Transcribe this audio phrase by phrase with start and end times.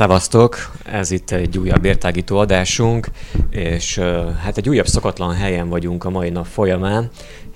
[0.00, 0.70] Szevasztok!
[0.84, 3.08] Ez itt egy újabb értágító adásunk,
[3.50, 3.98] és
[4.42, 7.10] hát egy újabb szokatlan helyen vagyunk a mai nap folyamán,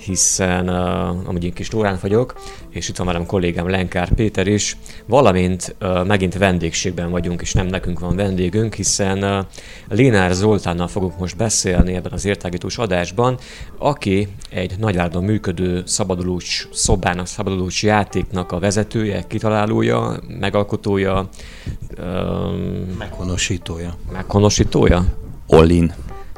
[0.05, 2.35] hiszen uh, amúgy én kis Lórán vagyok,
[2.71, 4.77] és itt van velem kollégám Lenkár Péter is,
[5.07, 9.45] valamint uh, megint vendégségben vagyunk, és nem nekünk van vendégünk, hiszen uh,
[9.89, 13.39] Lénár Zoltánnal fogunk most beszélni ebben az értágítós adásban,
[13.79, 21.29] aki egy nagyvárdon működő szabadulós szobának, szabadulós játéknak a vezetője, kitalálója, megalkotója,
[21.99, 23.95] um, meghonosítója.
[24.13, 25.05] Meghonosítója?
[25.47, 25.95] Ollin.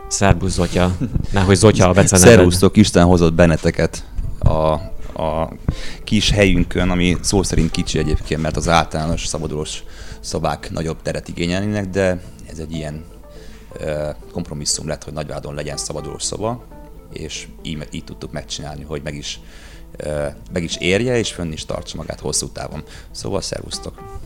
[0.09, 0.97] Szerbusz Zotya.
[1.33, 2.35] Nehogy Zotya a beceneved.
[2.35, 4.05] Szervusztok, Isten hozott benneteket
[4.39, 4.73] a,
[5.23, 5.53] a
[6.05, 9.85] kis helyünkön, ami szó szerint kicsi egyébként, mert az általános szabadulós
[10.21, 13.05] szobák nagyobb teret igényelnének, de ez egy ilyen
[14.33, 16.65] kompromisszum lett, hogy Nagyvádon legyen szabadulós szoba,
[17.13, 19.41] és így, így tudtuk megcsinálni, hogy meg is,
[20.53, 22.83] meg is érje, és fönn is tartsa magát hosszú távon.
[23.11, 24.19] Szóval szervusztok!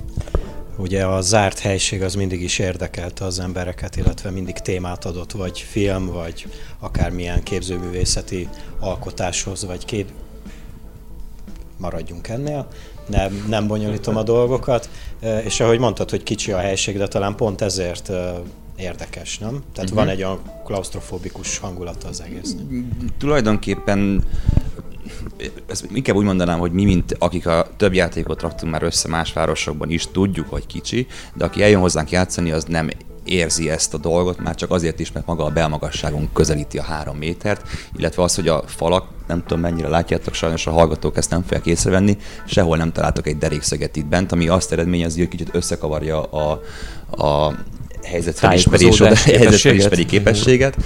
[0.81, 5.59] Ugye a zárt helység az mindig is érdekelte az embereket, illetve mindig témát adott, vagy
[5.59, 6.47] film, vagy
[6.79, 10.09] akármilyen képzőművészeti alkotáshoz, vagy kép...
[11.77, 12.69] Maradjunk ennél,
[13.07, 14.91] nem, nem bonyolítom a dolgokat,
[15.45, 18.11] és ahogy mondtad, hogy kicsi a helység, de talán pont ezért
[18.77, 19.63] érdekes, nem?
[19.73, 20.05] Tehát uh-huh.
[20.05, 22.65] van egy olyan klaustrofóbikus hangulata az egésznek.
[23.19, 24.25] Tulajdonképpen
[25.67, 29.33] ezt inkább úgy mondanám, hogy mi, mint akik a több játékot raktunk már össze más
[29.33, 32.91] városokban is, tudjuk, hogy kicsi, de aki eljön hozzánk játszani, az nem
[33.25, 37.17] érzi ezt a dolgot, már csak azért is, mert maga a belmagasságunk közelíti a három
[37.17, 41.43] métert, illetve az, hogy a falak, nem tudom mennyire látjátok, sajnos a hallgatók ezt nem
[41.43, 42.17] fogják észrevenni,
[42.47, 46.61] sehol nem találtok egy derékszöget itt bent, ami azt eredményezi, hogy kicsit összekavarja a,
[47.25, 47.55] a
[48.05, 50.77] helyzetfelismeri képességet.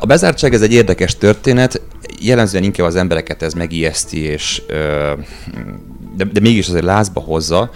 [0.00, 1.80] A bezártság ez egy érdekes történet,
[2.20, 4.62] jellemzően inkább az embereket ez megijeszti, és,
[6.16, 7.70] de, de mégis azért lázba hozza,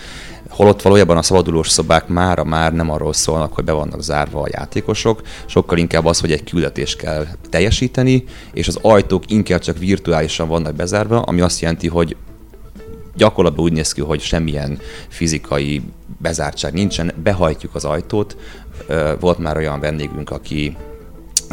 [0.49, 4.49] holott valójában a szabadulós szobák mára már nem arról szólnak, hogy be vannak zárva a
[4.51, 10.49] játékosok, sokkal inkább az, hogy egy küldetést kell teljesíteni, és az ajtók inkább csak virtuálisan
[10.49, 12.17] vannak bezárva, ami azt jelenti, hogy
[13.17, 14.79] gyakorlatban úgy néz ki, hogy semmilyen
[15.09, 15.83] fizikai
[16.19, 18.37] bezártság nincsen, behajtjuk az ajtót.
[19.21, 20.77] Volt már olyan vendégünk, aki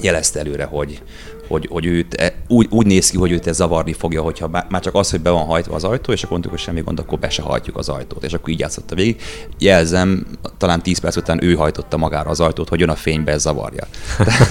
[0.01, 1.01] jelezte előre, hogy,
[1.47, 4.81] hogy, hogy őt e, úgy, úgy néz ki, hogy őt ez zavarni fogja, hogyha már
[4.81, 7.19] csak az, hogy be van hajtva az ajtó, és akkor mondtuk, hogy semmi gond, akkor
[7.19, 9.21] be se hajtjuk az ajtót, és akkor így játszotta végig.
[9.57, 10.25] Jelzem,
[10.57, 13.87] talán 10 perc után ő hajtotta magára az ajtót, hogy jön a fénybe, ez zavarja.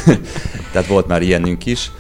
[0.73, 1.91] Tehát volt már ilyenünk is.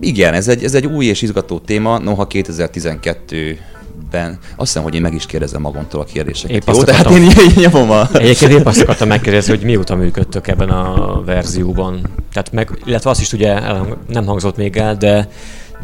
[0.00, 3.58] Igen, ez egy, ez egy új és izgató téma, noha 2012
[4.10, 6.56] ben azt hiszem, hogy én meg is kérdezem magamtól a kérdéseket.
[6.56, 8.08] Épp Jó, tehát én nyomom a...
[8.12, 12.00] Egyébként épp azt akartam megkérdezni, hogy mióta működtök ebben a verzióban.
[12.32, 13.60] Tehát meg, illetve azt is ugye
[14.08, 15.28] nem hangzott még el, de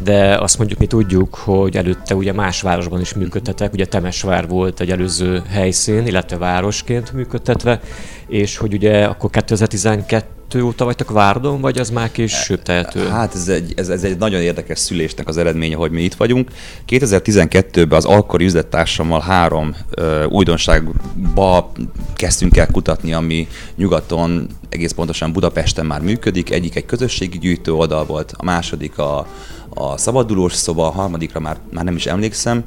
[0.03, 4.79] de azt mondjuk mi tudjuk, hogy előtte ugye más városban is működtetek, ugye Temesvár volt
[4.79, 7.79] egy előző helyszín, illetve városként működtetve,
[8.27, 10.25] és hogy ugye akkor 2012
[10.61, 13.07] óta vagytok Várdon, vagy az már később tehető?
[13.07, 16.49] Hát ez egy, ez, ez egy nagyon érdekes szülésnek az eredménye, hogy mi itt vagyunk.
[16.87, 21.71] 2012-ben az alkori üzlettársammal három ö, újdonságba
[22.15, 26.51] kezdtünk el kutatni, ami nyugaton, egész pontosan Budapesten már működik.
[26.51, 29.27] Egyik egy közösségi gyűjtő oldal volt, a második a,
[29.69, 32.63] a szabadulós szoba, a harmadikra már, már nem is emlékszem,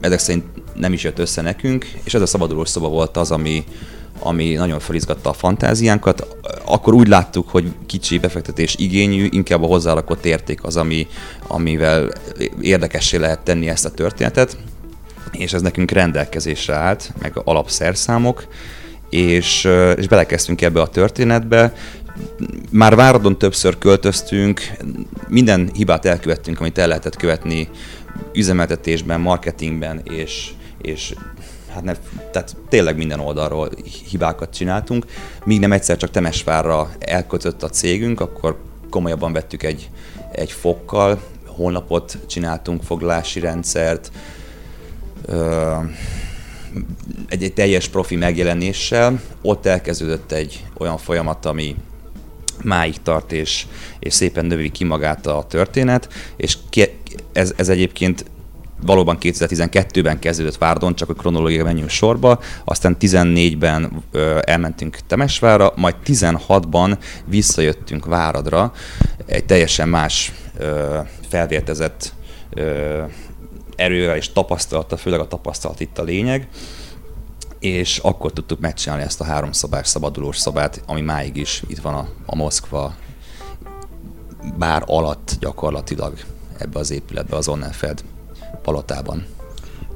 [0.00, 0.44] ezek szerint
[0.74, 3.64] nem is jött össze nekünk, és ez a szabadulós szoba volt az, ami,
[4.20, 6.36] ami nagyon felizgatta a fantáziánkat.
[6.64, 11.06] Akkor úgy láttuk, hogy kicsi befektetés igényű, inkább a hozzárakott érték az, ami,
[11.46, 12.08] amivel
[12.60, 14.56] érdekessé lehet tenni ezt a történetet,
[15.32, 18.46] és ez nekünk rendelkezésre állt, meg alapszerszámok,
[19.10, 21.72] és, és belekezdtünk ebbe a történetbe,
[22.70, 24.70] már Váradon többször költöztünk,
[25.28, 27.68] minden hibát elkövettünk, amit el lehetett követni
[28.32, 30.50] üzemeltetésben, marketingben, és,
[30.82, 31.14] és
[31.72, 31.94] hát ne,
[32.30, 33.70] tehát tényleg minden oldalról
[34.10, 35.06] hibákat csináltunk.
[35.44, 38.58] Míg nem egyszer csak Temesvárra elkötött a cégünk, akkor
[38.90, 39.90] komolyabban vettük egy,
[40.32, 44.12] egy fokkal, honlapot csináltunk, foglalási rendszert,
[47.28, 49.20] egy, egy teljes profi megjelenéssel.
[49.42, 51.76] Ott elkezdődött egy olyan folyamat, ami
[52.62, 53.66] máig tart, és,
[53.98, 56.56] és szépen növi ki magát a történet, és
[57.32, 58.24] ez, ez egyébként
[58.82, 65.94] valóban 2012-ben kezdődött Várdon, csak a kronológia menjünk sorba, aztán 14-ben ö, elmentünk Temesvára, majd
[66.06, 68.72] 16-ban visszajöttünk Váradra,
[69.26, 70.32] egy teljesen más
[71.28, 72.12] felvértezett
[73.76, 76.48] erővel és tapasztalata, főleg a tapasztalat itt a lényeg,
[77.58, 82.08] és akkor tudtuk megcsinálni ezt a háromszobás szabadulós szobát, ami máig is itt van a,
[82.26, 82.94] a Moszkva
[84.58, 86.18] bár alatt gyakorlatilag
[86.58, 88.04] ebbe az épületbe, az Onnenfeld
[88.62, 89.26] palotában.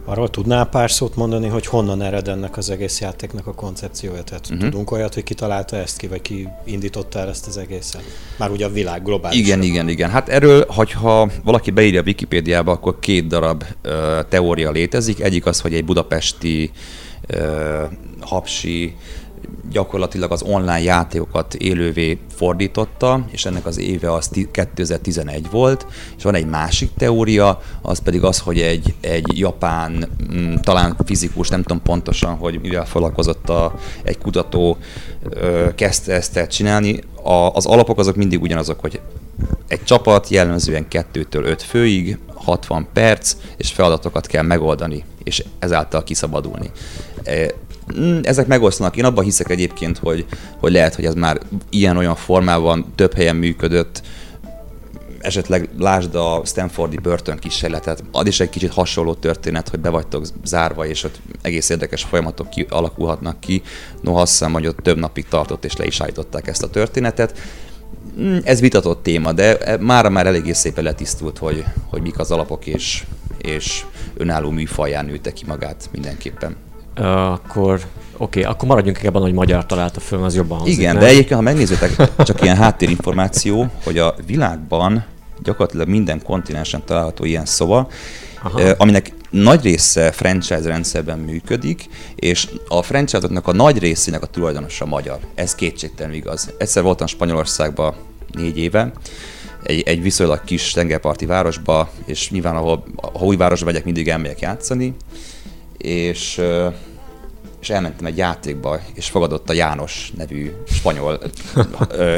[0.07, 4.23] Arról tudnál pár szót mondani, hogy honnan ered ennek az egész játéknak a koncepciója?
[4.23, 4.61] Tehát uh-huh.
[4.61, 8.03] tudunk olyat, hogy ki találta ezt ki, vagy ki indította el ezt az egészet?
[8.39, 9.39] Már ugye a világ globális.
[9.39, 10.11] Igen, igen, igen.
[10.11, 15.21] Hát erről, hogyha valaki beírja a Wikipédiába, akkor két darab ö, teória létezik.
[15.21, 16.71] Egyik az, hogy egy budapesti
[17.27, 17.83] ö,
[18.21, 18.97] hapsi
[19.71, 25.87] gyakorlatilag az online játékokat élővé fordította, és ennek az éve az 2011 volt,
[26.17, 31.49] és van egy másik teória, az pedig az, hogy egy, egy japán, mm, talán fizikus,
[31.49, 34.79] nem tudom pontosan, hogy mivel foglalkozott a, egy kutató,
[35.75, 37.01] kezdte ezt el csinálni.
[37.23, 39.01] A, az alapok azok mindig ugyanazok, hogy
[39.69, 46.71] egy csapat jellemzően kettőtől öt főig, 60 perc, és feladatokat kell megoldani, és ezáltal kiszabadulni.
[47.99, 48.97] Mm, ezek megosztanak.
[48.97, 50.27] Én abban hiszek egyébként, hogy,
[50.59, 51.41] hogy lehet, hogy ez már
[51.71, 54.03] ilyen-olyan formában több helyen működött,
[55.25, 60.25] esetleg lásd a Stanfordi börtön kísérletet, ad is egy kicsit hasonló történet, hogy be vagytok
[60.45, 63.63] zárva, és ott egész érdekes folyamatok ki, alakulhatnak ki.
[64.01, 67.39] Noha azt hiszem, hogy ott több napig tartott, és le is állították ezt a történetet.
[68.21, 72.31] Mm, ez vitatott téma, de e, mára már eléggé szépen letisztult, hogy, hogy mik az
[72.31, 73.05] alapok, és,
[73.39, 73.85] és
[74.17, 76.57] önálló műfaján nőtte ki magát mindenképpen
[76.97, 77.81] akkor
[78.17, 81.03] oké, okay, akkor maradjunk ebben, hogy magyar találta föl, az jobban hangzik, Igen, nem?
[81.03, 85.05] de egyébként, ha megnézitek, csak ilyen háttérinformáció, hogy a világban
[85.43, 87.89] gyakorlatilag minden kontinensen található ilyen szoba,
[88.43, 88.61] Aha.
[88.77, 95.19] aminek nagy része franchise rendszerben működik, és a franchise-oknak a nagy részének a tulajdonosa magyar.
[95.35, 96.53] Ez kétségtelenül igaz.
[96.59, 97.95] Egyszer voltam Spanyolországban
[98.33, 98.93] négy éve,
[99.63, 104.41] egy, egy viszonylag kis tengerparti városba, és nyilván ahol, ha új városba megyek, mindig elmegyek
[104.41, 104.95] játszani,
[105.85, 106.41] és,
[107.61, 111.21] és elmentem egy játékba, és fogadott a János nevű spanyol,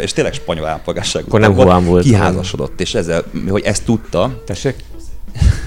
[0.02, 1.24] és tényleg spanyol állampolgárság.
[1.26, 2.02] Akkor nem Juan volt.
[2.02, 4.42] Kiházasodott, és ezzel, hogy ezt tudta.
[4.46, 4.74] Tessék?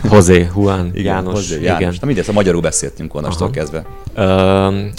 [0.04, 1.34] José, Juan, igen, János.
[1.34, 1.80] José, János.
[1.80, 1.96] Igen.
[2.00, 3.86] Na mindegy, a magyarul beszéltünk onnastól kezdve.
[4.18, 4.92] Um,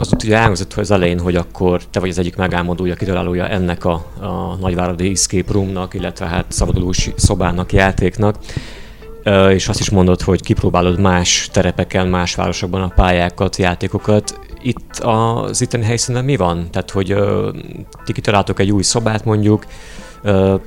[0.00, 3.92] az ugye elhangzott az elején, hogy akkor te vagy az egyik megálmodója, kitalálója ennek a,
[4.20, 8.36] a nagyváradi escape roomnak, illetve hát szabadulós szobának, játéknak
[9.50, 14.38] és azt is mondod, hogy kipróbálod más terepeken, más városokban a pályákat, játékokat.
[14.62, 16.70] Itt az itteni helyszínen mi van?
[16.70, 17.14] Tehát, hogy
[18.04, 19.64] ti kitaláltok egy új szobát mondjuk,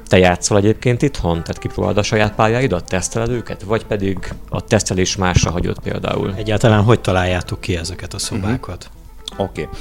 [0.07, 1.31] te játszol egyébként itthon?
[1.31, 3.61] Tehát kipróbálod a saját pályáidat, teszteled őket?
[3.61, 6.33] Vagy pedig a tesztelés másra hagyott például?
[6.37, 8.89] Egyáltalán hogy találjátok ki ezeket a szobákat?
[9.29, 9.45] Uh-huh.
[9.45, 9.61] Oké.
[9.61, 9.75] Okay.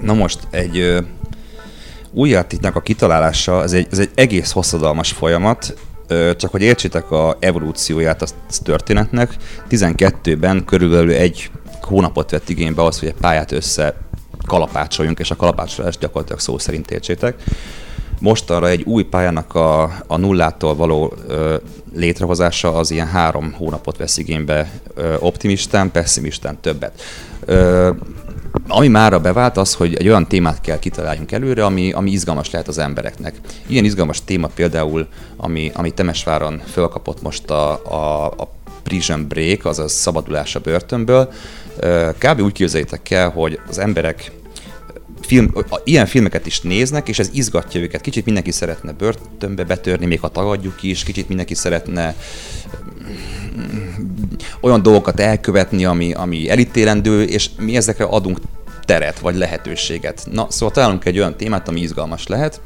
[0.00, 1.00] Na most egy ö,
[2.12, 5.74] új játéknak a kitalálása, ez egy, ez egy egész hosszadalmas folyamat,
[6.36, 8.26] csak hogy értsétek a evolúcióját a
[8.62, 9.36] történetnek,
[9.70, 11.50] 12-ben körülbelül egy
[11.80, 13.94] hónapot vett igénybe az, hogy egy pályát össze
[14.46, 17.42] kalapácsoljunk, és a kalapácsolást gyakorlatilag szó szerint értsétek.
[18.20, 21.56] Most arra egy új pályának a, a nullától való ö,
[21.94, 27.02] létrehozása az ilyen három hónapot vesz igénybe ö, optimistán, pessimistán többet.
[27.44, 27.90] Ö,
[28.68, 32.68] ami mára bevált az, hogy egy olyan témát kell kitaláljunk előre, ami, ami izgalmas lehet
[32.68, 33.34] az embereknek.
[33.66, 35.06] Ilyen izgalmas téma például,
[35.36, 41.32] ami, ami Temesváron fölkapott most a, a, a prison break, azaz szabadulás a börtönből.
[42.18, 42.40] Kb.
[42.40, 44.32] úgy képzeljétek el, hogy az emberek
[45.20, 45.52] film,
[45.84, 48.00] ilyen filmeket is néznek, és ez izgatja őket.
[48.00, 52.14] Kicsit mindenki szeretne börtönbe betörni, még ha tagadjuk is, kicsit mindenki szeretne
[54.60, 58.38] olyan dolgokat elkövetni, ami, ami elítélendő, és mi ezekre adunk
[58.86, 60.26] teret vagy lehetőséget.
[60.30, 62.60] Na, szóval találunk egy olyan témát, ami izgalmas lehet,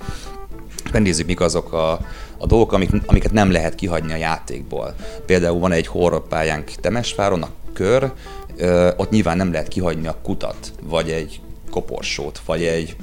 [0.92, 1.90] megnézzük, mik azok a,
[2.38, 4.94] a dolgok, amik, amiket nem lehet kihagyni a játékból.
[5.26, 8.12] Például van egy horrorpályánk Temesváron, a kör,
[8.56, 12.96] ö, ott nyilván nem lehet kihagyni a kutat, vagy egy koporsót, vagy egy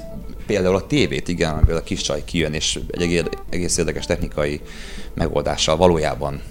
[0.45, 4.61] például a tévét, igen, amiből a kis csaj kijön, és egy egész érdekes technikai
[5.13, 6.41] megoldással valójában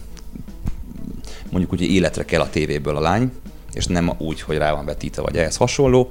[1.50, 3.32] mondjuk úgy életre kell a tévéből a lány,
[3.76, 6.09] és nem úgy, hogy rá van vetítve, vagy ehhez hasonló.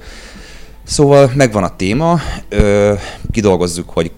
[0.84, 2.20] Szóval megvan a téma,
[2.50, 2.94] ö,
[3.32, 4.12] kidolgozzuk, hogy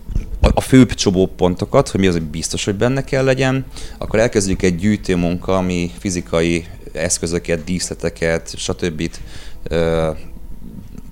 [0.53, 0.91] a főbb
[1.35, 3.65] pontokat, hogy mi az, hogy biztos, hogy benne kell legyen,
[3.97, 9.09] akkor elkezdjük egy gyűjtőmunka, ami fizikai eszközöket, díszleteket, stb.
[9.63, 10.09] Ö,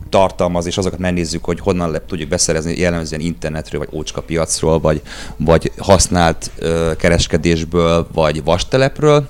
[0.09, 5.01] tartalmaz, és azokat megnézzük, hogy honnan le tudjuk beszerezni jellemzően internetről, vagy ócska piacról, vagy,
[5.37, 9.27] vagy használt ö, kereskedésből, vagy vastelepről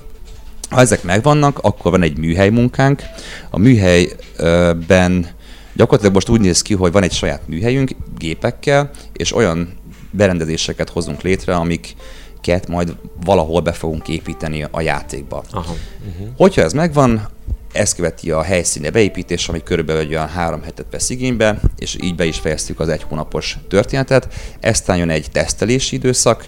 [0.70, 3.02] Ha ezek megvannak, akkor van egy műhely munkánk.
[3.50, 5.26] A műhelyben
[5.74, 9.78] gyakorlatilag most úgy néz ki, hogy van egy saját műhelyünk gépekkel, és olyan
[10.10, 15.44] berendezéseket hozunk létre, amiket majd valahol be fogunk építeni a játékba.
[15.50, 15.74] Aha.
[16.08, 16.28] Uh-huh.
[16.36, 17.28] Hogyha ez megvan,
[17.72, 22.24] ez követi a helyszíne beépítés, ami körülbelül olyan három hetet vesz igénybe, és így be
[22.24, 24.28] is fejeztük az egy hónapos történetet.
[24.60, 26.46] Eztán jön egy tesztelési időszak,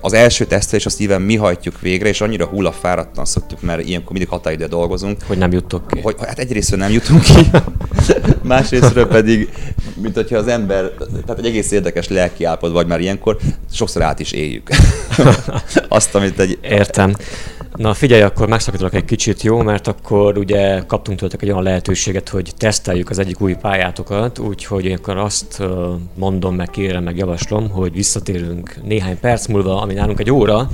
[0.00, 4.28] az első tesztelés azt nyilván mi hajtjuk végre, és annyira hullafáradtan szoktuk, mert ilyenkor mindig
[4.28, 5.22] határidő dolgozunk.
[5.26, 6.00] Hogy nem jutok ki.
[6.00, 7.50] Hogy, hát egyrészt nem jutunk ki,
[8.42, 9.48] másrésztről pedig,
[9.94, 10.90] mint hogyha az ember,
[11.26, 13.36] tehát egy egész érdekes lelki állapot vagy már ilyenkor,
[13.72, 14.68] sokszor át is éljük.
[15.88, 16.58] Azt, amit egy...
[16.62, 17.14] Értem.
[17.78, 19.62] Na figyelj, akkor megszakítalak egy kicsit, jó?
[19.62, 24.92] Mert akkor ugye kaptunk tőletek egy olyan lehetőséget, hogy teszteljük az egyik új pályátokat, úgyhogy
[24.92, 25.62] akkor azt
[26.14, 30.70] mondom, meg kérem, meg javaslom, hogy visszatérünk néhány perc múlva, ami nálunk egy óra,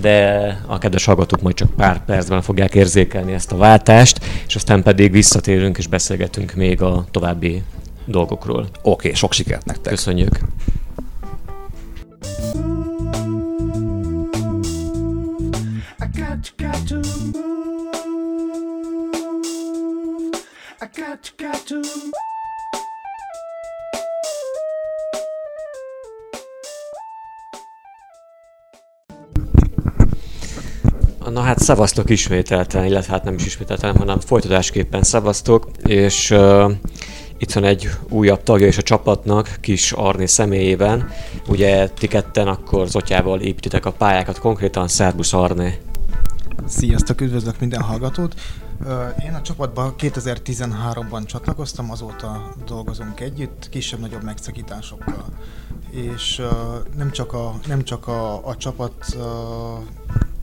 [0.00, 4.82] de a kedves hallgatók majd csak pár percben fogják érzékelni ezt a váltást, és aztán
[4.82, 7.62] pedig visszatérünk és beszélgetünk még a további
[8.04, 8.60] dolgokról.
[8.60, 9.92] Oké, okay, sok sikert nektek!
[9.92, 10.38] Köszönjük!
[16.72, 17.54] Got, to move.
[20.80, 21.80] I got to
[31.30, 36.72] Na hát szavaztok ismételten, illetve hát nem is ismételten, hanem folytatásképpen szavaztok, és uh,
[37.38, 41.10] itt van egy újabb tagja is a csapatnak, Kis Arni személyében.
[41.48, 45.78] Ugye ti ketten akkor Zotyával építitek a pályákat, konkrétan Szerbusz Arni.
[46.66, 48.34] Sziasztok, üdvözlök minden hallgatót!
[49.24, 55.24] Én a csapatban 2013-ban csatlakoztam, azóta dolgozunk együtt, kisebb-nagyobb megszakításokkal.
[55.90, 56.42] És
[56.96, 59.16] nem csak a, nem csak a, a csapat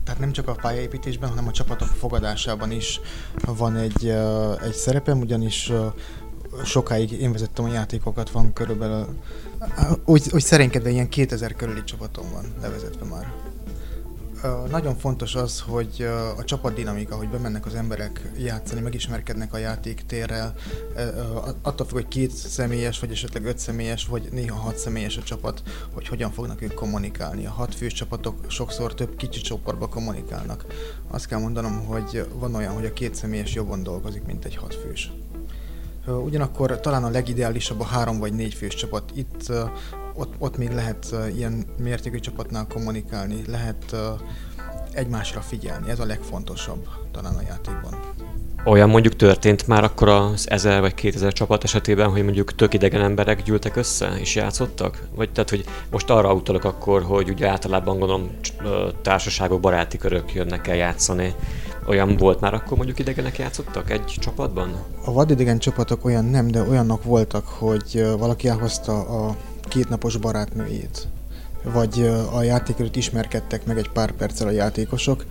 [0.04, 3.00] tehát nem csak a pályaépítésben, hanem a csapatok fogadásában is
[3.44, 4.06] van egy,
[4.62, 5.72] egy szerepem, ugyanis
[6.64, 9.06] sokáig én vezettem a játékokat, van körülbelül,
[10.04, 13.32] úgy, úgy szerénykedve ilyen 2000 körüli csapatom van levezetve már
[14.70, 20.54] nagyon fontos az, hogy a csapatdinamika, hogy bemennek az emberek játszani, megismerkednek a játéktérrel,
[21.62, 25.62] attól függ, hogy két személyes, vagy esetleg öt személyes, vagy néha hat személyes a csapat,
[25.92, 27.46] hogy hogyan fognak ők kommunikálni.
[27.46, 30.64] A hat fős csapatok sokszor több kicsi csoportba kommunikálnak.
[31.08, 34.74] Azt kell mondanom, hogy van olyan, hogy a két személyes jobban dolgozik, mint egy hat
[34.74, 35.12] fős.
[36.06, 39.10] Ugyanakkor talán a legideálisabb a három vagy négy fős csapat.
[39.14, 39.52] Itt
[40.16, 43.96] ott, ott még lehet ilyen mértékű csapatnál kommunikálni, lehet
[44.92, 45.90] egymásra figyelni.
[45.90, 48.00] Ez a legfontosabb talán a játékban.
[48.64, 53.00] Olyan mondjuk történt már akkor az 1000 vagy 2000 csapat esetében, hogy mondjuk tök idegen
[53.00, 55.08] emberek gyűltek össze és játszottak?
[55.14, 58.30] Vagy tehát, hogy most arra utalok akkor, hogy ugye általában gondolom
[59.02, 61.34] társaságok, baráti körök jönnek el játszani.
[61.86, 64.74] Olyan volt már akkor mondjuk idegenek játszottak egy csapatban?
[65.04, 69.36] A vadidegen csapatok olyan nem, de olyanok voltak, hogy valaki elhozta a
[69.76, 71.08] kétnapos barátnőjét,
[71.62, 75.24] vagy a játék előtt ismerkedtek meg egy pár perccel a játékosok,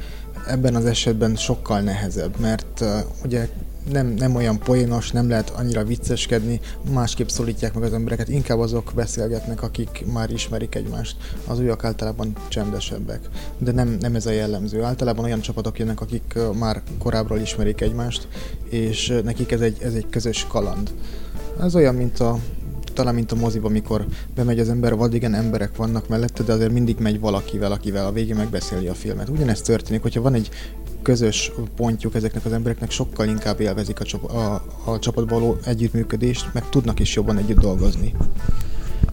[0.48, 2.90] ebben az esetben sokkal nehezebb, mert uh,
[3.24, 3.50] ugye
[3.92, 6.60] nem, nem olyan poénos, nem lehet annyira vicceskedni,
[6.92, 11.16] másképp szólítják meg az embereket, inkább azok beszélgetnek, akik már ismerik egymást.
[11.48, 14.84] Az újak általában csendesebbek, de nem, nem ez a jellemző.
[14.84, 18.28] Általában olyan csapatok jönnek, akik már korábbról ismerik egymást,
[18.70, 20.92] és nekik ez egy, ez egy közös kaland.
[21.62, 22.40] Ez olyan, mint a
[22.96, 26.72] talán mint a moziba, amikor bemegy az ember, vagy igen, emberek vannak mellette, de azért
[26.72, 29.30] mindig megy valakivel, akivel a végén megbeszéli a filmet.
[29.30, 30.50] Ugyanezt történik, hogyha van egy
[31.02, 34.54] közös pontjuk ezeknek az embereknek, sokkal inkább élvezik a, csop- a,
[34.86, 38.14] a csapatban való együttműködést, meg tudnak is jobban együtt dolgozni.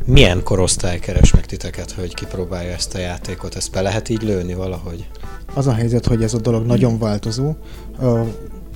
[0.05, 3.55] Milyen korosztály keres meg titeket, hogy kipróbálja ezt a játékot?
[3.55, 5.09] Ezt be lehet így lőni valahogy?
[5.55, 7.55] Az a helyzet, hogy ez a dolog nagyon változó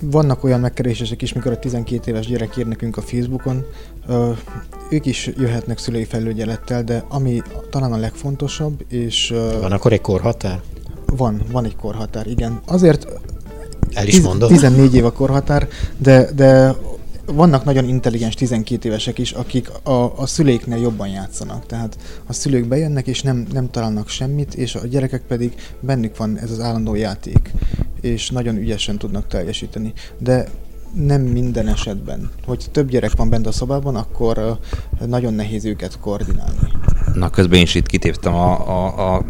[0.01, 3.65] vannak olyan megkeresések is, mikor a 12 éves gyerek ír nekünk a Facebookon,
[4.90, 9.35] ők is jöhetnek szülői felügyelettel, de ami talán a legfontosabb, és...
[9.61, 10.61] Van akkor egy korhatár?
[11.07, 12.61] Van, van egy korhatár, igen.
[12.66, 13.07] Azért
[13.93, 14.49] el is mondod?
[14.49, 16.75] 14 év a korhatár, de, de
[17.26, 21.66] vannak nagyon intelligens 12 évesek is, akik a, a szüleiknél jobban játszanak.
[21.66, 26.38] Tehát a szülők bejönnek, és nem, nem találnak semmit, és a gyerekek pedig bennük van
[26.38, 27.52] ez az állandó játék,
[28.00, 29.93] és nagyon ügyesen tudnak teljesíteni.
[30.19, 30.49] De
[31.05, 32.31] nem minden esetben.
[32.45, 34.59] Hogy több gyerek van bent a szobában, akkor
[35.07, 36.59] nagyon nehéz őket koordinálni.
[37.15, 39.25] Na, közben is itt kitéptem a, a, a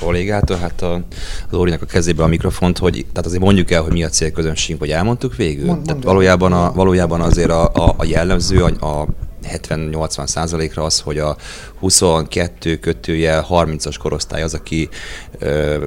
[0.00, 1.04] kollégától, hát a
[1.50, 4.90] Lórinak a kezébe a mikrofont, hogy tehát azért mondjuk el, hogy mi a célközönségünk, vagy
[4.90, 5.66] elmondtuk végül.
[5.66, 9.06] Mond, tehát valójában, a, valójában azért a, a, a jellemző, a, a
[9.48, 11.36] 70-80 százalékra az, hogy a
[11.78, 14.88] 22 kötője 30-as korosztály az, aki
[15.38, 15.84] ö,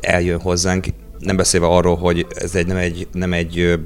[0.00, 0.86] eljön hozzánk,
[1.18, 3.78] nem beszélve arról, hogy ez egy, nem egy, nem egy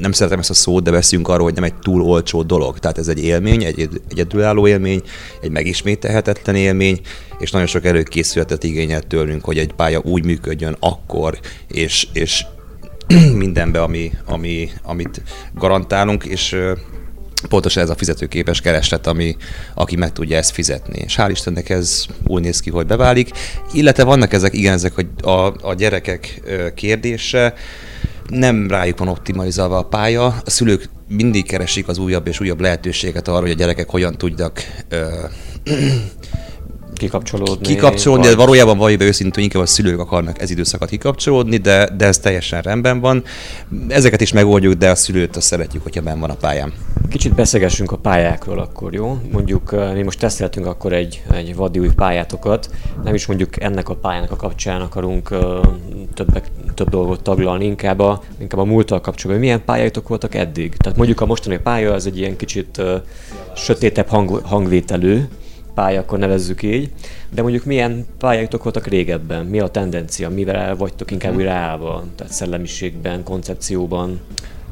[0.00, 2.78] nem szeretem ezt a szót, de beszélünk arról, hogy nem egy túl olcsó dolog.
[2.78, 5.02] Tehát ez egy élmény, egy egyedülálló élmény,
[5.40, 7.00] egy megismételhetetlen élmény,
[7.38, 11.38] és nagyon sok előkészületet igényel tőlünk, hogy egy pálya úgy működjön akkor,
[11.68, 12.44] és, és
[13.34, 15.22] mindenbe, ami, ami, amit
[15.54, 16.56] garantálunk, és
[17.48, 19.36] pontosan ez a fizetőképes kereslet, ami,
[19.74, 20.98] aki meg tudja ezt fizetni.
[20.98, 23.30] És hál' Istennek ez úgy néz ki, hogy beválik.
[23.72, 26.42] Illetve vannak ezek, igen, ezek hogy a, a gyerekek
[26.74, 27.54] kérdése,
[28.28, 33.28] nem rájuk van optimalizálva a pálya, a szülők mindig keresik az újabb és újabb lehetőséget
[33.28, 35.06] arra, hogy a gyerekek hogyan tudjak ö,
[36.98, 37.66] kikapcsolódni.
[37.66, 38.34] Kikapcsolódni, vagy...
[38.34, 42.62] de valójában valójában őszintén inkább a szülők akarnak ez időszakat kikapcsolódni, de, de ez teljesen
[42.62, 43.24] rendben van.
[43.88, 46.72] Ezeket is megoldjuk, de a szülőt azt szeretjük, hogyha benn van a pályán.
[47.10, 49.18] Kicsit beszélgessünk a pályákról akkor, jó?
[49.32, 52.70] Mondjuk mi most teszteltünk akkor egy, egy vadi új pályátokat,
[53.04, 55.38] nem is mondjuk ennek a pályának a kapcsán akarunk uh,
[56.14, 59.44] többek, több dolgot taglalni, inkább a, inkább a múlttal kapcsolatban.
[59.44, 60.76] Milyen pályáitok voltak eddig?
[60.76, 62.94] Tehát mondjuk a mostani pálya az egy ilyen kicsit uh,
[63.56, 65.20] sötétebb hang, hangvételű,
[65.76, 66.90] pálya, akkor nevezzük így,
[67.30, 69.46] de mondjuk milyen pályáitok voltak régebben?
[69.46, 70.28] Mi a tendencia?
[70.30, 72.04] Mivel vagytok inkább újra állva?
[72.16, 74.20] Tehát szellemiségben, koncepcióban?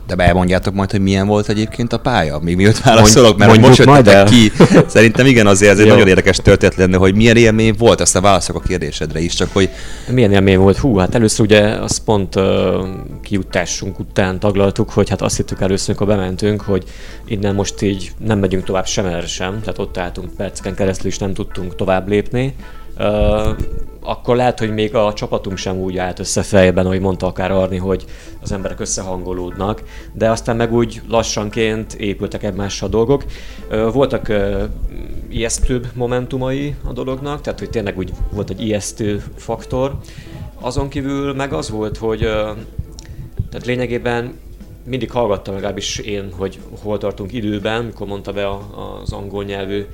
[0.06, 4.08] De elmondjátok majd, hogy milyen volt egyébként a pálya, még miatt válaszolok, mert most majd
[4.08, 4.24] el.
[4.24, 4.52] ki.
[4.86, 8.56] Szerintem igen, azért ez egy nagyon érdekes történet lenne, hogy milyen élmény volt, aztán válaszok
[8.56, 9.68] a kérdésedre is, csak hogy...
[10.10, 10.76] Milyen élmény volt?
[10.76, 12.42] Hú, hát először ugye azt pont uh,
[13.22, 16.84] kiutásunk után taglaltuk, hogy hát azt hittük először, amikor bementünk, hogy
[17.26, 21.18] innen most így nem megyünk tovább sem erre sem, tehát ott álltunk perceken keresztül is
[21.18, 22.54] nem tudtunk tovább lépni.
[22.98, 23.48] Uh,
[24.06, 27.76] akkor lehet, hogy még a csapatunk sem úgy állt össze fejben, ahogy mondta akár Arni,
[27.76, 28.04] hogy
[28.42, 29.82] az emberek összehangolódnak,
[30.12, 33.24] de aztán meg úgy lassanként épültek egymással dolgok.
[33.92, 34.32] Voltak
[35.28, 39.98] ijesztőbb momentumai a dolognak, tehát hogy tényleg úgy volt egy ijesztő faktor.
[40.60, 42.18] Azon kívül meg az volt, hogy
[43.50, 44.34] tehát lényegében
[44.86, 48.48] mindig hallgattam legalábbis én, hogy hol tartunk időben, mikor mondta be
[49.02, 49.84] az angol nyelvű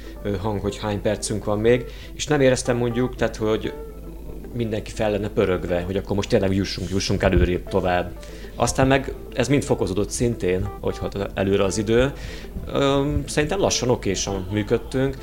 [0.43, 3.73] hang, hogy hány percünk van még, és nem éreztem mondjuk, tehát hogy
[4.53, 8.11] mindenki fel lenne pörögve, hogy akkor most tényleg jussunk, jussunk előrébb tovább.
[8.55, 12.13] Aztán meg ez mind fokozódott szintén, hogy hat előre az idő.
[13.27, 15.17] Szerintem lassan okésan működtünk,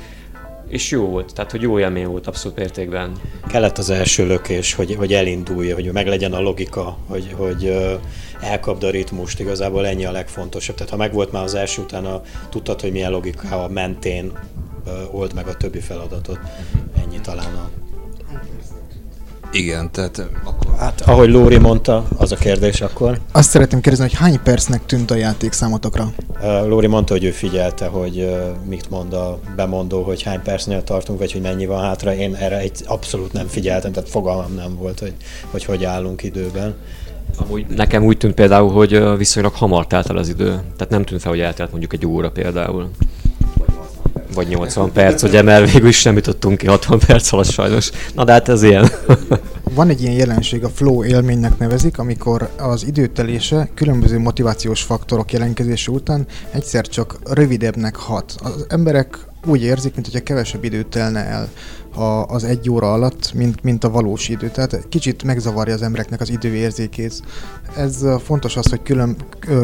[0.68, 3.12] és jó volt, tehát hogy jó élmény volt abszolút mértékben.
[3.48, 7.76] Kellett az első lökés, hogy, hogy elindulja, hogy meg legyen a logika, hogy, hogy
[8.40, 10.76] elkapd a ritmust, igazából ennyi a legfontosabb.
[10.76, 14.32] Tehát ha megvolt már az első, utána tudtad, hogy milyen logikával mentén
[15.10, 16.38] old meg a többi feladatot.
[16.96, 17.70] Ennyi talán a
[19.52, 20.76] igen, tehát akkor...
[20.78, 23.20] Hát, ahogy Lóri mondta, az a kérdés akkor.
[23.32, 26.12] Azt szeretném kérdezni, hogy hány percnek tűnt a játék számotokra?
[26.66, 31.32] Lóri mondta, hogy ő figyelte, hogy mit mond a bemondó, hogy hány percnél tartunk, vagy
[31.32, 32.14] hogy mennyi van hátra.
[32.14, 35.14] Én erre egy abszolút nem figyeltem, tehát fogalmam nem volt, hogy
[35.50, 36.74] hogy, hogy állunk időben.
[37.36, 40.46] Amúgy nekem úgy tűnt például, hogy viszonylag hamar telt el az idő.
[40.46, 42.90] Tehát nem tűnt fel, hogy eltelt mondjuk egy óra például
[44.34, 47.90] vagy 80 perc, ugye, mert végül is nem jutottunk ki 60 perc alatt sajnos.
[48.14, 48.88] Na de hát ez ilyen.
[49.74, 55.90] Van egy ilyen jelenség, a flow élménynek nevezik, amikor az időtelése különböző motivációs faktorok jelentkezése
[55.90, 58.34] után egyszer csak rövidebbnek hat.
[58.42, 61.48] Az emberek úgy érzik, mintha kevesebb időt telne el
[61.94, 64.50] a, az egy óra alatt, mint, mint a valós idő.
[64.50, 67.22] Tehát kicsit megzavarja az embereknek az időérzékét.
[67.76, 69.16] Ez fontos az, hogy külön,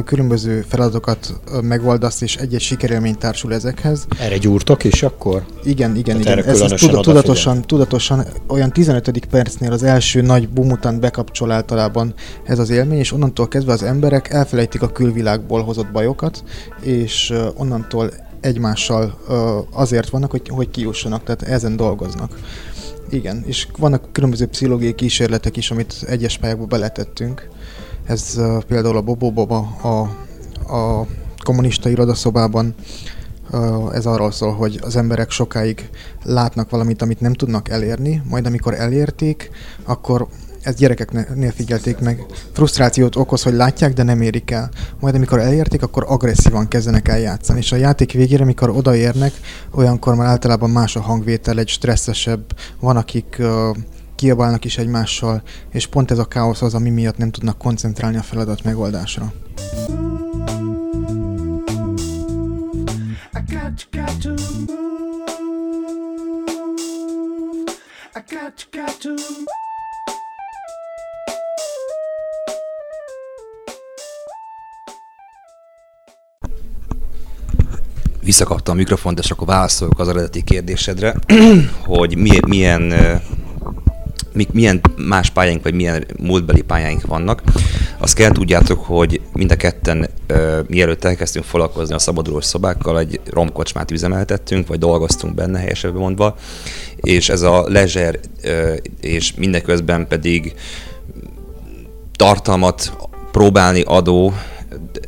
[0.05, 4.07] különböző feladatokat megoldasz, és egy-egy sikerélmény társul ezekhez.
[4.19, 5.45] Erre gyúrtok is akkor?
[5.65, 6.51] Igen, igen, Tehát igen.
[6.51, 9.27] Ez, ez tudatosan, tudatosan olyan 15.
[9.31, 14.31] percnél az első nagy bumutant bekapcsol általában ez az élmény, és onnantól kezdve az emberek
[14.31, 16.45] elfelejtik a külvilágból hozott bajokat,
[16.81, 18.11] és onnantól
[18.45, 19.19] egymással
[19.71, 22.39] azért vannak, hogy, hogy kijussanak, tehát ezen dolgoznak.
[23.11, 27.49] Igen, és vannak különböző pszichológiai kísérletek is, amit egyes pályákba beletettünk.
[28.07, 30.01] Ez például a Bobo Boba a,
[30.77, 31.07] a
[31.45, 32.75] kommunista irodaszobában
[33.93, 35.89] ez arról szól, hogy az emberek sokáig
[36.23, 39.51] látnak valamit, amit nem tudnak elérni, majd amikor elérték,
[39.85, 40.27] akkor
[40.64, 44.70] ezt gyerekeknél figyelték meg, frusztrációt okoz, hogy látják, de nem érik el.
[45.00, 47.59] Majd amikor elérték, akkor agresszívan kezdenek el játszani.
[47.59, 49.33] És a játék végére, amikor odaérnek,
[49.70, 52.44] olyankor már általában más a hangvétel, egy stresszesebb,
[52.81, 53.77] van akik uh,
[54.14, 58.22] kiabálnak is egymással, és pont ez a káosz az, ami miatt nem tudnak koncentrálni a
[58.22, 59.33] feladat megoldásra.
[68.16, 69.16] I got, got to
[78.25, 81.15] visszakaptam a mikrofont, és akkor válaszolok az eredeti kérdésedre,
[81.97, 82.93] hogy milyen, milyen
[84.53, 87.43] milyen más pályáink, vagy milyen múltbeli pályáink vannak.
[87.99, 90.09] Azt kell tudjátok, hogy mind a ketten,
[90.67, 96.37] mielőtt elkezdtünk foglalkozni a szabadulós szobákkal, egy romkocsmát üzemeltettünk, vagy dolgoztunk benne, helyesebben mondva,
[96.97, 98.19] és ez a leisure
[99.01, 100.55] és mindeközben pedig
[102.17, 102.93] tartalmat
[103.33, 104.35] próbálni adó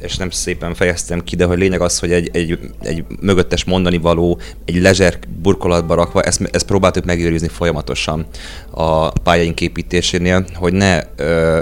[0.00, 3.98] és nem szépen fejeztem ki, de hogy lényeg az, hogy egy, egy, egy mögöttes mondani
[3.98, 8.26] való, egy lezser burkolatba rakva, ezt, ezt próbáltuk megőrizni folyamatosan
[8.70, 11.60] a pályaink építésénél, hogy ne ö,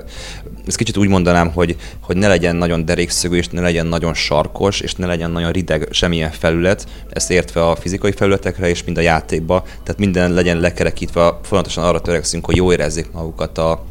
[0.67, 4.81] ezt kicsit úgy mondanám, hogy, hogy ne legyen nagyon derékszögű, és ne legyen nagyon sarkos,
[4.81, 9.01] és ne legyen nagyon rideg semmilyen felület, ezt értve a fizikai felületekre, és mind a
[9.01, 13.85] játékba, tehát minden legyen lekerekítve, folyamatosan arra törekszünk, hogy jó érezzék magukat a,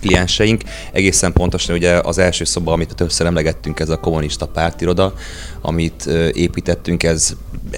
[0.00, 0.62] klienseink.
[0.92, 5.14] Egészen pontosan ugye az első szoba, amit többször emlegettünk, ez a kommunista pártiroda,
[5.60, 7.32] amit építettünk, ez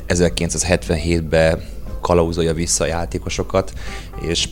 [0.08, 1.62] 1977-ben
[2.00, 3.72] kalauzolja vissza a játékosokat,
[4.22, 4.48] és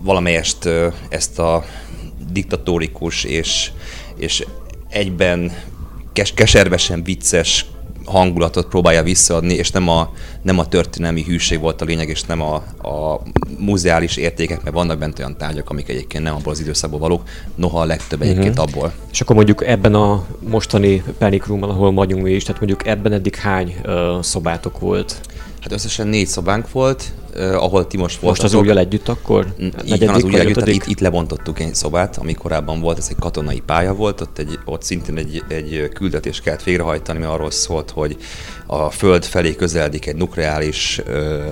[0.00, 0.68] valamelyest
[1.08, 1.64] ezt a
[2.30, 3.70] diktatórikus és,
[4.16, 4.46] és
[4.88, 5.52] egyben
[6.12, 7.66] kes- keservesen vicces
[8.04, 10.12] hangulatot próbálja visszaadni, és nem a,
[10.42, 12.54] nem a történelmi hűség volt a lényeg, és nem a,
[12.88, 13.22] a
[13.58, 17.22] muzeális értékek, mert vannak bent olyan tárgyak, amik egyébként nem abból az időszakból valók,
[17.54, 18.28] noha a legtöbb mhm.
[18.28, 18.74] egyébként uh-huh.
[18.74, 18.92] abból.
[19.12, 23.12] És akkor mondjuk ebben a mostani Panic room ahol vagyunk mi is, tehát mondjuk ebben
[23.12, 25.20] eddig hány uh, szobátok volt?
[25.64, 28.42] Hát összesen négy szobánk volt, uh, ahol ti most voltatok.
[28.42, 29.54] Most az újjal együtt akkor?
[29.84, 33.16] Így van, az újjal együtt, itt, itt lebontottuk egy szobát, ami korábban volt, ez egy
[33.20, 37.90] katonai pálya volt, ott, egy, ott szintén egy, egy küldetés kellett végrehajtani, ami arról szólt,
[37.90, 38.16] hogy
[38.66, 41.44] a föld felé közeledik egy nukleáris uh,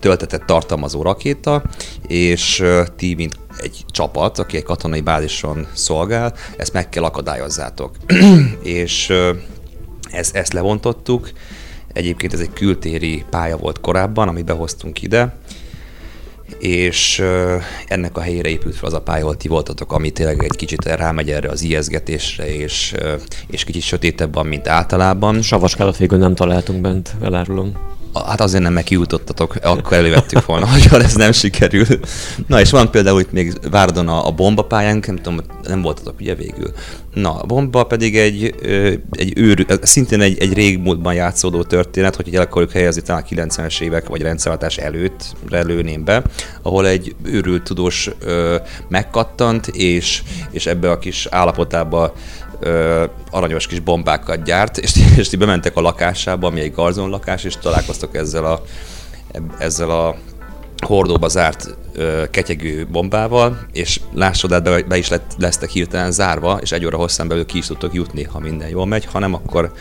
[0.00, 1.62] töltetet tartalmazó rakéta,
[2.06, 2.64] és
[2.96, 7.96] ti, mint egy csapat, aki egy katonai bázison szolgál, ezt meg kell akadályozzátok.
[8.62, 9.12] és
[10.10, 11.30] ezt, ezt levontottuk,
[11.96, 15.36] Egyébként ez egy kültéri pálya volt korábban, amit behoztunk ide,
[16.58, 17.22] és
[17.86, 20.84] ennek a helyére épült fel az a pálya, ahol ti voltatok, ami tényleg egy kicsit
[20.84, 22.94] rámegy erre az ijeszgetésre, és,
[23.46, 25.42] és kicsit sötétebb van, mint általában.
[25.42, 27.95] Savaskálat végül nem találtunk bent, elárulom.
[28.24, 31.86] Hát azért nem megkiutottatok, akkor elővettük volna, hogy ez nem sikerül.
[32.46, 36.34] Na és van például itt még Várdon a, a bombapályánk, nem tudom, nem voltatok ugye
[36.34, 36.72] végül.
[37.14, 38.54] Na, a bomba pedig egy,
[39.10, 43.80] egy őr, szintén egy, egy régmúltban játszódó történet, hogy el akarjuk helyezni talán a 90-es
[43.80, 46.22] évek vagy rendszerváltás előtt lőném be,
[46.62, 48.56] ahol egy őrült tudós ö,
[48.88, 52.14] megkattant, és, és ebbe a kis állapotába
[52.66, 57.44] ö, aranyos kis bombákat gyárt, és, és ti bementek a lakásába, ami egy garzon lakás,
[57.44, 58.62] és találkoztok ezzel a,
[59.58, 60.16] ezzel a
[60.86, 66.72] hordóba zárt ö, ketyegő bombával, és lássod, be, be is lett, lesztek hirtelen zárva, és
[66.72, 69.72] egy óra hosszán belül ki is tudtok jutni, ha minden jól megy, ha nem, akkor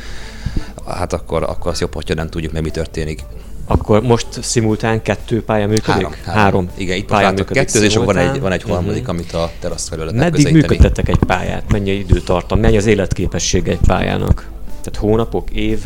[0.88, 3.24] hát akkor, akkor az jobb, hogyha nem tudjuk meg, mi történik.
[3.68, 5.86] Akkor most szimultán kettő pálya működik?
[5.86, 6.12] Három.
[6.26, 6.42] három.
[6.42, 6.70] három.
[6.78, 9.16] Igen, itt pálya működik kettő, és van egy, van egy harmadik, uh-huh.
[9.16, 11.72] amit a terasz felületnek Meddig működtettek egy pályát?
[11.72, 12.60] Mennyi időtartam?
[12.60, 14.48] Mennyi az életképessége egy pályának?
[14.82, 15.80] Tehát hónapok, év?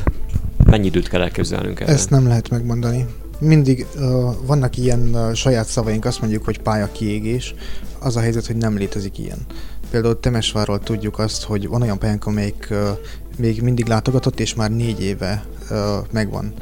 [0.65, 1.91] Mennyi időt kell elképzelnünk erre?
[1.91, 3.05] Ezt nem lehet megmondani.
[3.39, 4.01] Mindig uh,
[4.45, 7.55] vannak ilyen uh, saját szavaink, azt mondjuk, hogy pálya kiégés.
[7.99, 9.37] Az a helyzet, hogy nem létezik ilyen.
[9.91, 12.77] Például Temesvárról tudjuk azt, hogy van olyan pályánk, amelyik uh,
[13.37, 15.77] még mindig látogatott, és már négy éve uh,
[16.11, 16.53] megvan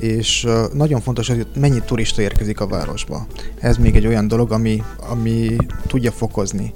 [0.00, 3.26] és nagyon fontos, hogy mennyi turista érkezik a városba.
[3.58, 5.56] Ez még egy olyan dolog, ami, ami
[5.86, 6.72] tudja fokozni.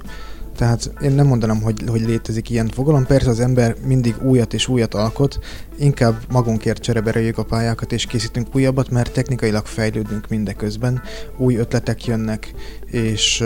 [0.55, 3.05] Tehát én nem mondanám, hogy, hogy létezik ilyen fogalom.
[3.05, 5.39] Persze az ember mindig újat és újat alkot,
[5.79, 11.01] inkább magunkért cserebereljük a pályákat és készítünk újabbat, mert technikailag fejlődünk mindeközben,
[11.37, 12.53] új ötletek jönnek,
[12.85, 13.43] és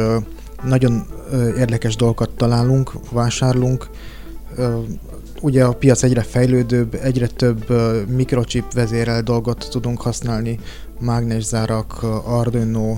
[0.64, 1.06] nagyon
[1.58, 3.90] érdekes dolgokat találunk, vásárlunk,
[5.46, 7.70] ugye a piac egyre fejlődőbb, egyre több
[8.10, 10.60] mikrochip vezérel dolgot tudunk használni,
[11.00, 12.96] mágneszárak, Arduino,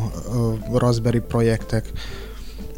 [0.74, 1.92] Raspberry projektek.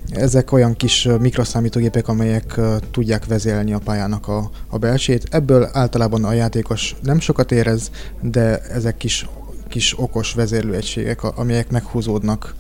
[0.10, 2.60] Ezek olyan kis mikroszámítógépek, amelyek
[2.92, 5.28] tudják vezérelni a pályának a, a belsét.
[5.32, 9.30] Ebből általában a játékos nem sokat érez, de ezek kis,
[9.68, 12.56] kis okos vezérlőegységek, amelyek meghúzódnak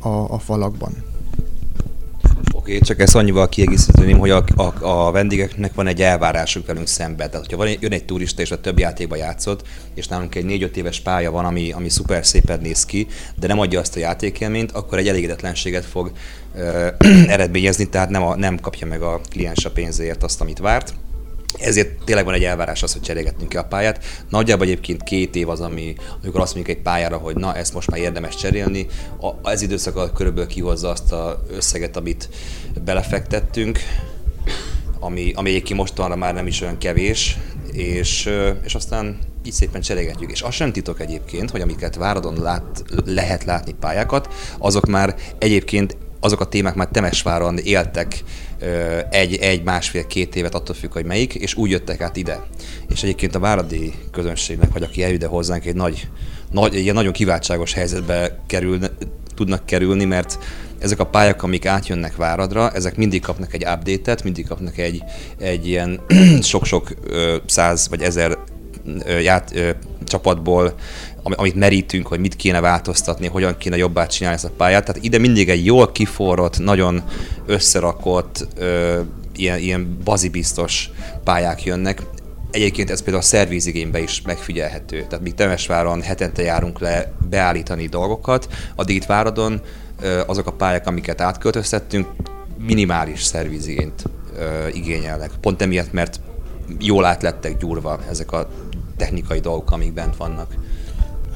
[0.00, 1.11] a, a falakban.
[2.62, 6.86] Oké, okay, csak ezt annyival kiegészíteném, hogy a, a, a vendégeknek van egy elvárásuk velünk
[6.86, 7.30] szemben.
[7.30, 9.62] Tehát, hogyha van, jön egy turista és a több játékba játszott,
[9.94, 13.06] és nálunk egy 4-5 éves pálya van, ami, ami szuper szépen néz ki,
[13.38, 16.12] de nem adja azt a játékélményt, akkor egy elégedetlenséget fog
[16.54, 16.88] ö,
[17.26, 20.94] eredményezni, tehát nem, a, nem kapja meg a kliens a pénzért azt, amit várt
[21.58, 24.04] ezért tényleg van egy elvárás az, hogy cserélgetnünk ki a pályát.
[24.28, 27.90] Nagyjából egyébként két év az, ami, amikor azt mondjuk egy pályára, hogy na, ezt most
[27.90, 28.86] már érdemes cserélni.
[29.20, 32.28] A, ez időszak körülbelül kihozza azt az összeget, amit
[32.84, 33.78] belefektettünk,
[35.00, 37.38] ami, ami egyébként mostanra már nem is olyan kevés,
[37.72, 38.30] és,
[38.64, 40.30] és aztán így szépen cserégetjük.
[40.30, 45.96] És azt sem titok egyébként, hogy amiket Váradon lát, lehet látni pályákat, azok már egyébként
[46.24, 48.22] azok a témák már Temesváron éltek
[49.10, 52.40] egy, egy másfél, két évet, attól függ, hogy melyik, és úgy jöttek át ide.
[52.88, 56.08] És egyébként a váradi közönségnek, vagy aki eljön hozzánk, egy nagy,
[56.50, 58.78] nagy, egy nagyon kiváltságos helyzetbe kerül,
[59.34, 60.38] tudnak kerülni, mert
[60.78, 65.02] ezek a pályák, amik átjönnek Váradra, ezek mindig kapnak egy update-et, mindig kapnak egy,
[65.38, 66.00] egy ilyen
[66.42, 66.94] sok-sok
[67.46, 68.38] száz vagy ezer
[69.22, 69.70] ját, ö,
[70.04, 70.74] csapatból,
[71.22, 74.84] amit merítünk, hogy mit kéne változtatni, hogyan kéne jobbá csinálni ezt a pályát.
[74.84, 77.02] Tehát ide mindig egy jól kiforrott, nagyon
[77.46, 79.00] összerakott, ö,
[79.36, 80.90] ilyen, ilyen bazibiztos
[81.24, 82.02] pályák jönnek.
[82.50, 85.04] Egyébként ez például a szervízigényben is megfigyelhető.
[85.08, 89.60] Tehát mi Temesváron hetente járunk le beállítani dolgokat, addig itt Váradon
[90.26, 92.06] azok a pályák, amiket átköltöztettünk,
[92.58, 94.04] minimális szervízigényt
[94.72, 95.30] igényelnek.
[95.40, 96.20] Pont emiatt, mert
[96.78, 98.48] jól át lettek gyúrva ezek a
[98.96, 100.54] technikai dolgok, amik bent vannak.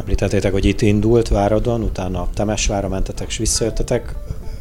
[0.00, 4.14] Említettétek, hogy itt indult Váradon, utána Temesvára mentetek és visszajöttetek.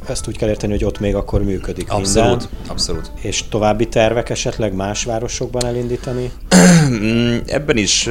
[0.07, 2.47] Ezt úgy kell érteni, hogy ott még akkor működik abszolút, minden.
[2.67, 3.11] Abszolút.
[3.21, 6.31] És további tervek esetleg más városokban elindítani?
[7.45, 8.09] Ebben is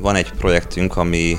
[0.00, 1.36] van egy projektünk, ami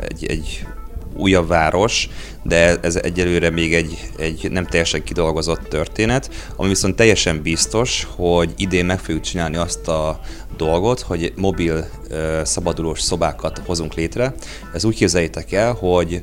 [0.00, 0.66] egy, egy
[1.16, 2.08] újabb város,
[2.42, 8.52] de ez egyelőre még egy, egy nem teljesen kidolgozott történet, ami viszont teljesen biztos, hogy
[8.56, 10.20] idén meg fogjuk csinálni azt a
[10.56, 11.88] dolgot, hogy mobil
[12.42, 14.34] szabadulós szobákat hozunk létre.
[14.74, 16.22] Ez úgy képzeljétek el, hogy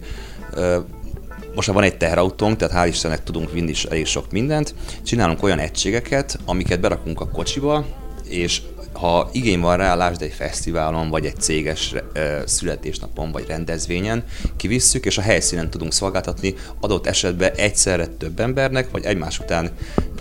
[1.55, 4.75] most már van egy teherautónk, tehát hál' Istennek tudunk vinni is elég sok mindent.
[5.03, 7.85] Csinálunk olyan egységeket, amiket berakunk a kocsiba,
[8.29, 8.61] és
[8.93, 14.23] ha igény van rá, lásd egy fesztiválon, vagy egy céges ö, születésnapon, vagy rendezvényen,
[14.55, 19.69] kivisszük, és a helyszínen tudunk szolgáltatni adott esetben egyszerre több embernek, vagy egymás után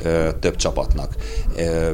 [0.03, 1.15] ö, több csapatnak.
[1.57, 1.91] Ö,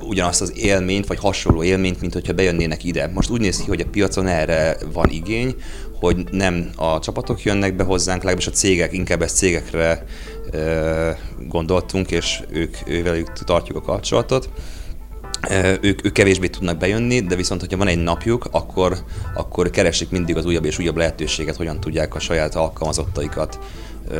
[0.00, 3.10] ugyanazt az élményt, vagy hasonló élményt, mint hogyha bejönnének ide.
[3.14, 5.54] Most úgy néz ki, hogy a piacon erre van igény,
[6.00, 10.04] hogy nem a csapatok jönnek be hozzánk, legalábbis a cégek, inkább ezt cégekre
[10.50, 11.10] ö,
[11.48, 14.48] gondoltunk, és ők, ővelük tartjuk a kapcsolatot,
[15.80, 18.96] ők, ők kevésbé tudnak bejönni, de viszont, hogyha van egy napjuk, akkor,
[19.34, 23.58] akkor keresik mindig az újabb és újabb lehetőséget, hogyan tudják a saját alkalmazottaikat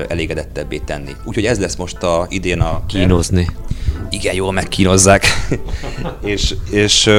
[0.08, 1.12] elégedettebbé tenni.
[1.24, 2.86] Úgyhogy ez lesz most a idén a...
[2.86, 3.48] Kínozni.
[4.10, 5.26] Igen, jól megkínozzák.
[6.22, 7.10] és és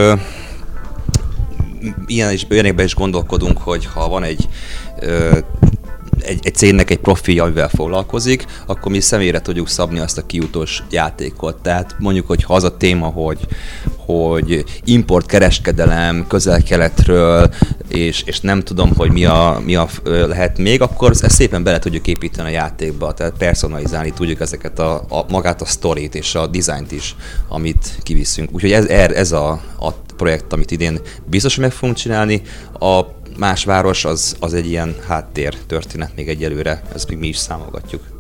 [2.06, 4.48] ilyen is, ilyenekben is gondolkodunk, hogy ha van egy
[5.02, 5.38] uh,
[6.22, 10.84] egy, egy cégnek egy profilja, amivel foglalkozik, akkor mi személyre tudjuk szabni azt a kiutós
[10.90, 11.62] játékot.
[11.62, 13.40] Tehát mondjuk, hogy ha az a téma, hogy,
[13.96, 17.54] hogy import kereskedelem közel-keletről,
[17.88, 21.80] és, és nem tudom, hogy mi a, mi a lehet még, akkor ezt szépen bele
[21.80, 26.48] tudjuk építeni a játékba, tehát personalizálni tudjuk ezeket a, a magát a sztorit és a
[26.48, 27.16] dizájnt is,
[27.48, 28.50] amit kiviszünk.
[28.52, 29.50] Úgyhogy ez, ez a,
[29.80, 32.42] a projekt, amit idén biztos, hogy meg fogunk csinálni.
[32.80, 33.02] A
[33.38, 38.17] más város az, az egy ilyen háttér történet még egyelőre, ezt még mi is számogatjuk.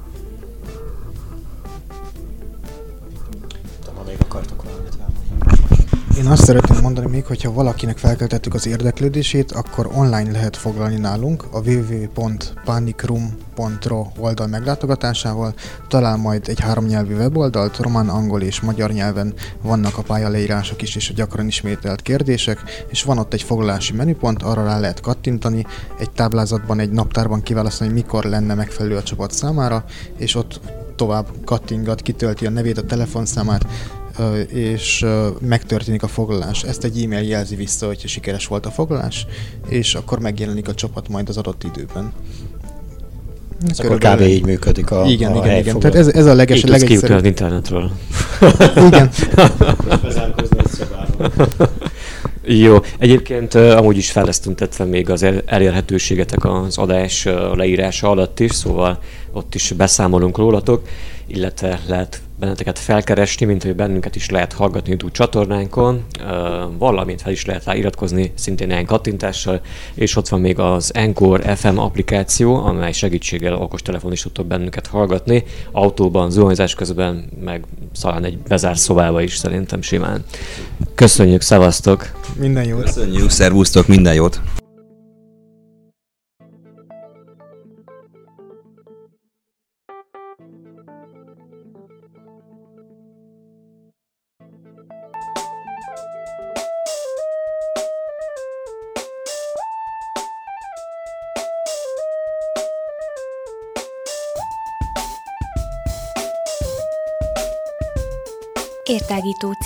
[6.17, 11.43] Én azt szeretném mondani még, hogyha valakinek felkeltettük az érdeklődését, akkor online lehet foglalni nálunk
[11.51, 15.53] a www.panicroom.ro oldal meglátogatásával.
[15.87, 21.09] Talál majd egy háromnyelvű weboldalt, román, angol és magyar nyelven vannak a pályaleírások is és
[21.09, 25.65] a gyakran ismételt kérdések, és van ott egy foglalási menüpont, arra rá lehet kattintani,
[25.99, 29.83] egy táblázatban, egy naptárban kiválasztani, mikor lenne megfelelő a csapat számára,
[30.17, 30.59] és ott
[30.95, 33.65] tovább kattingat, kitölti a nevét, a telefonszámát,
[34.47, 35.05] és
[35.39, 36.63] megtörténik a foglalás.
[36.63, 39.25] Ezt egy e-mail jelzi vissza, hogyha sikeres volt a foglalás,
[39.69, 42.13] és akkor megjelenik a csapat majd az adott időben.
[43.69, 44.21] Ez akkor kb.
[44.21, 45.79] így működik a Igen, a igen, igen.
[45.79, 47.17] Tehát ez, ez a leges, így legegyszerűbb.
[47.17, 47.91] az internetről.
[48.87, 49.09] igen.
[52.43, 58.99] Jó, egyébként amúgy is felesztüntetve még az elérhetőségetek az adás leírása alatt is, szóval
[59.31, 60.87] ott is beszámolunk rólatok,
[61.27, 66.05] illetve lehet benneteket felkeresni, mint hogy bennünket is lehet hallgatni YouTube csatornánkon,
[66.77, 69.61] valamint fel is lehet rá iratkozni szintén ilyen kattintással,
[69.93, 75.43] és ott van még az Encore FM applikáció, amely segítséggel okostelefon is tudtok bennünket hallgatni,
[75.71, 77.63] autóban, zuhanyzás közben, meg
[78.01, 80.23] talán egy bezárt szobába is szerintem simán.
[80.95, 82.11] Köszönjük, szevasztok!
[82.39, 82.83] Minden jót!
[82.83, 84.41] Köszönjük, szervusztok, minden jót!